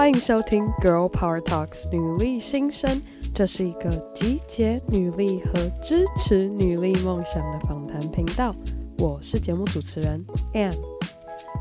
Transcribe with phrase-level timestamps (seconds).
[0.00, 3.02] 欢迎收听《Girl Power Talks》女力新生，
[3.34, 5.52] 这是一个集结女力和
[5.82, 8.56] 支持女力梦想的访谈频道。
[8.98, 10.24] 我是节目主持人
[10.54, 10.80] Anne，。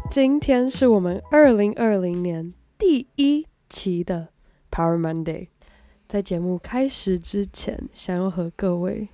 [0.09, 4.29] 今天是我们二零二零年第一期的
[4.71, 5.49] Power Monday。
[6.07, 9.09] 在节目开始之前，想要和各位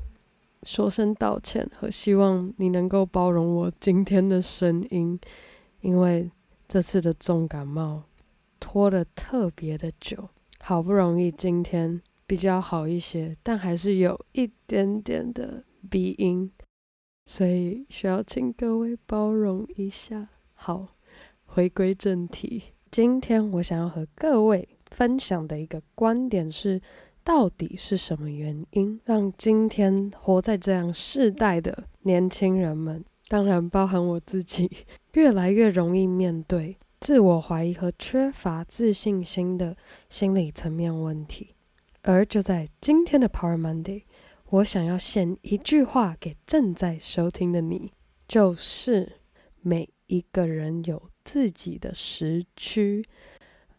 [0.62, 5.20] 说声道歉，和希望你能够包容我今天的声音，
[5.82, 6.30] 因为
[6.68, 8.04] 这次的重感冒。
[8.60, 16.52] 拖得特别的久，好不容易今天比较好一些，但还是有一点点的鼻音，
[17.26, 20.30] 所以需要请各位包容一下。
[20.54, 20.96] 好，
[21.46, 26.82] 回归正题，今天我想要和各位分享的一个观点是，
[27.24, 34.72] 到底是什么原因让今天活在这样世代的年轻人们，当然包含我自己，
[35.14, 36.78] 越来越容易面对。
[37.06, 39.78] 自我怀疑和缺乏自信心的
[40.10, 41.54] 心理层面问题，
[42.02, 44.06] 而就在今天的 Power Monday，
[44.50, 47.92] 我想要献一句话给正在收听的你，
[48.28, 49.18] 就是
[49.62, 53.06] 每一个人有自己的时区。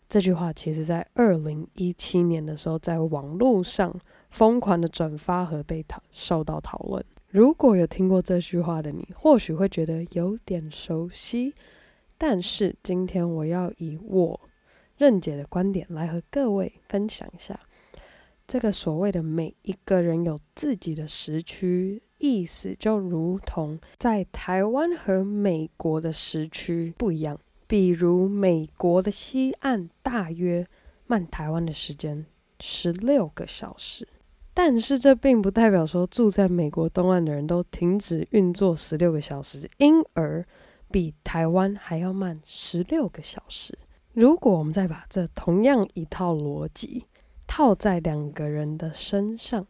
[0.09, 3.93] 这句话其实在二零一七年的时候，在网络上
[4.31, 7.05] 疯狂的转发和被讨受到讨论。
[7.31, 11.53] 如果有听过这句话的你，或许会觉得有点熟悉。
[12.19, 14.41] 但是今天我要以我
[14.97, 17.61] 任姐的观点来和各位分享一下，
[18.47, 27.39] 这个所谓的每一个人有自己的时区，意思就如同在台湾和美国的时区不一样。
[27.67, 30.67] 比如美国的西岸大约
[31.07, 32.25] 慢台湾的时间
[32.61, 34.09] 十六个小时，
[34.55, 40.43] 但是这并不代表说住在美国东岸的人都停止运作十六个小时，因而。
[40.97, 43.79] 比台湾还要慢十六个小时。
[44.15, 47.05] 如果我们再把这同样一套逻辑
[47.47, 49.67] 套在两个人的身上，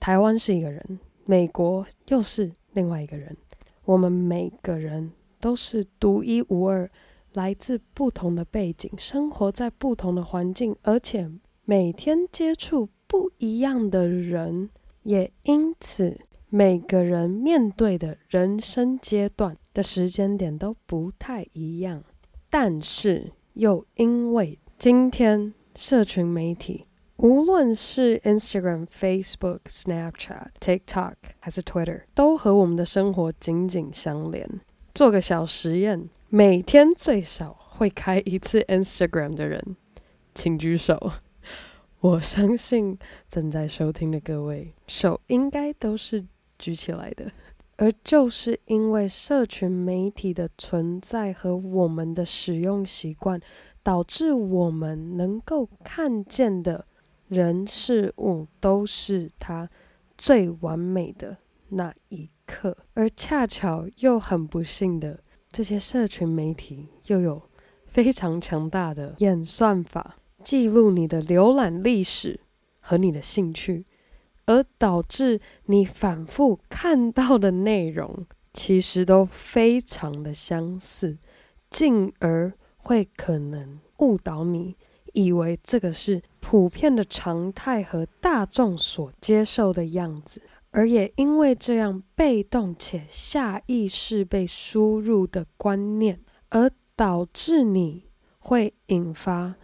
[0.00, 3.36] 台湾是一个人，美国又是另外一个人。
[3.84, 6.90] 我们每个人都是独一无二，
[7.34, 11.30] 来自不同的背景，生活在不同的环境，而且
[11.66, 14.70] 每天接触不一样的人，
[15.02, 16.18] 也因此。
[16.54, 22.04] 每个人面对的人生阶段的时间点都不太一样，
[22.50, 26.84] 但是又因为今天社群媒体，
[27.16, 34.46] 无论是 Instagram、Facebook、Snapchat、TikTok 还是 Twitter，都和我们的生活紧紧相连。
[34.92, 39.74] 做个小实验，每天最少会开一次 Instagram 的人，
[40.34, 41.12] 请举手。
[42.00, 46.26] 我相信正在收听的各位手应该都是。
[46.62, 47.28] 举起来的，
[47.76, 53.40] 而就是因为社群媒体的存在和我们的使用习惯，
[53.82, 56.86] 导致我们能够看见的
[57.26, 59.68] 人事物都是它
[60.16, 61.36] 最完美的
[61.70, 65.18] 那一刻，而恰巧又很不幸的，
[65.50, 67.42] 这些社群媒体又有
[67.86, 72.38] 非常强大的演算法，记录你的浏览历史
[72.78, 73.84] 和你的兴趣。
[74.46, 81.16] 而导致你反复看到的内容，其实都非常的相似，
[81.70, 84.76] 进而会可能误导你，
[85.12, 96.20] 以为这个是普遍的常态和大众所接受的样子，而也因为这样被动且下意识被输入的观念，
[96.50, 98.10] 而导致你
[98.40, 99.54] 会引发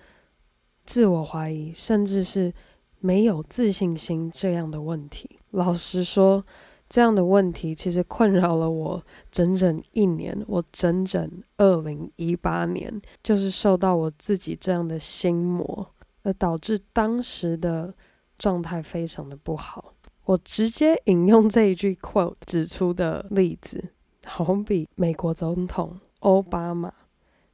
[0.86, 2.54] 自我怀疑，甚至是。
[3.00, 6.44] 没有自信心这样的问题，老实说，
[6.88, 10.36] 这样的问题其实困扰了我整整一年。
[10.46, 17.94] 我整整二零一八年，就是受到我自己这样的心魔，而导致当时的
[18.36, 19.94] 状态非常的不好。
[20.24, 23.92] 我直接引用这一句 quote 指出的例子，
[24.26, 26.92] 好比美国总统奥巴马，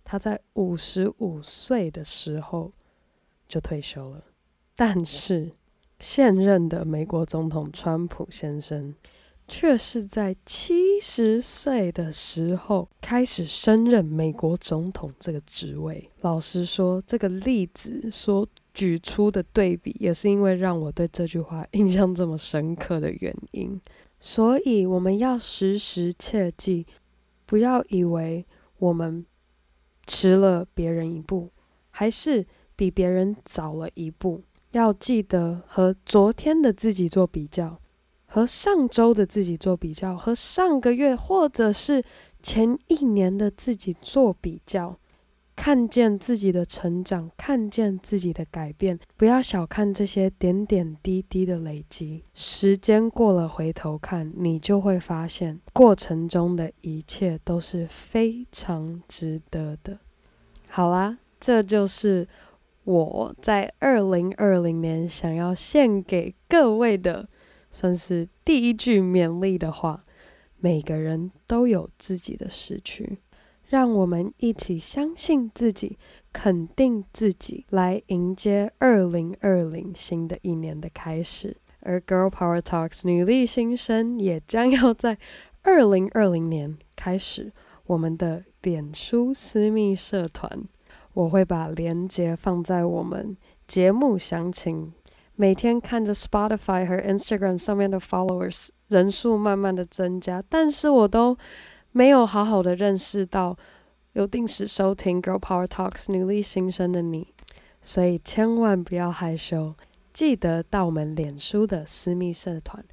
[0.02, 2.72] 他在五十五岁的时候
[3.46, 4.24] 就退休了。
[4.76, 5.52] 但是，
[6.00, 8.94] 现任的美国总统川普先生，
[9.46, 16.10] 却是在七十岁的时候开始升任美国总统这个职位。
[16.22, 23.80] 老实说，这个例子所举出的对比，也是因为让我对这句话印象这么深刻的原因。
[24.18, 26.86] 所以，我们要时时切记，
[27.46, 28.44] 不要以为
[28.78, 29.24] 我们
[30.06, 31.50] 迟了别人一步，
[31.90, 32.44] 还是
[32.74, 34.42] 比别人早了一步。
[34.74, 37.80] 要记得和昨天的自己做比较，
[38.26, 42.02] 和上周的自己做比较，和上个月或者是
[42.42, 44.98] 前一年的自己做比较，
[45.54, 52.24] 看见自己的成长，看见自己的改变，不要小看这些点点滴滴的累积。
[52.34, 59.98] 时间过了，回头看，你就会发现过程中的一切都是非常值得的。
[60.68, 62.26] 好啦，这就是
[62.84, 67.28] 我在二零二零年想要献给各位的，
[67.70, 70.04] 算是第一句勉励的话。
[70.58, 73.18] 每个人都有自己的时区。
[73.66, 75.98] 让我们一起相信自己，
[76.32, 81.56] 肯定自己，来迎接二零二零新的一年的开始。
[81.80, 85.18] 而 Girl Power Talks 女力新生也将要在
[85.62, 87.52] 二零二零年开始
[87.86, 90.68] 我们的脸书私密社团。
[91.14, 93.34] 我会把链接放在我们
[93.66, 94.92] 节目详情。
[95.34, 101.36] 每天看着 Spotify 和 Instagram 上面的 followers 人数慢慢的增加，但是我都。
[101.96, 103.56] 没有好好的认识到
[104.14, 107.28] 有定时收听 Girl Power Talks 女力新生的你，
[107.80, 109.76] 所以千万不要害羞，
[110.12, 112.84] 记得到我们脸书的私密社团，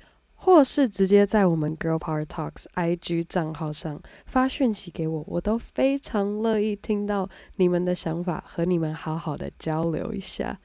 [0.43, 10.59] 或是直接在我们 Girl Power Talks IG 账号上发讯息给我，我都非常乐意听到你们的想法，和你们好好的交流一下。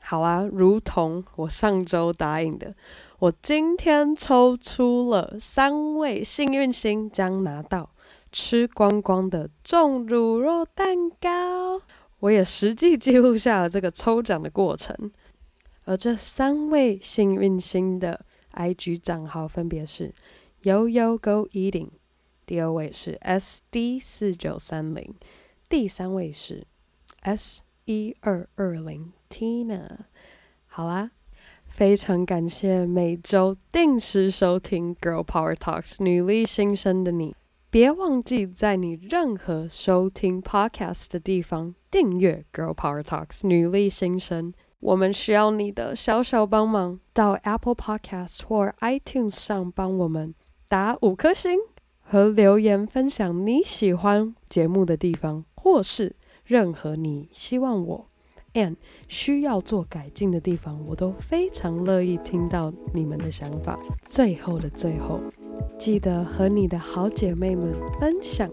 [0.00, 2.74] 好啊，如同我上周答应的。
[3.18, 7.88] 我今天抽出了三位幸运星，将拿到
[8.30, 11.80] 吃光光的重乳酪蛋糕。
[12.18, 15.10] 我也实际记录下了这个抽奖的过程。
[15.86, 18.26] 而这三位幸运星的
[18.56, 20.12] IG 账号分别是
[20.64, 21.90] YoYo Go Eating，
[22.44, 25.14] 第二位是 SD 四九三零，
[25.68, 26.66] 第三位是
[27.20, 29.98] S 一二二零 Tina。
[30.66, 31.12] 好啦。
[31.68, 37.34] 非常感谢每周定时收听《Girl Power Talks》女力新生的你，
[37.68, 44.54] 别忘记在你任何收听 Podcast 的地方订阅《Girl Power Talks》女力新生。
[44.80, 50.34] 我们需要你的小小帮忙，到 Apple Podcast 或 iTunes 上帮我们
[50.68, 51.58] 打五颗星
[52.00, 56.14] 和留言，分享你喜欢节目的地方，或是
[56.44, 58.06] 任何你希望我。
[58.52, 58.76] and
[59.06, 63.78] 需要做改进的地方，我都非常乐意听到你们的想法。
[64.02, 65.20] 最后的最后，
[65.78, 68.48] 记得和你的好姐妹们分享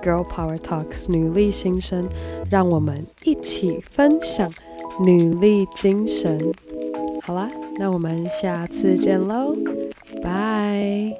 [0.00, 2.08] Girl Power Talks 女力新生，
[2.48, 4.52] 让我们一起分享
[5.00, 6.52] 努力精神。
[7.22, 9.56] 好啦，那我们下次见喽，
[10.22, 11.12] 拜。